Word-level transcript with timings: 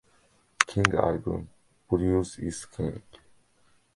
King 0.65 0.95
album 0.95 1.47
"Blues 1.87 2.39
Is 2.39 2.65
King". 2.65 3.03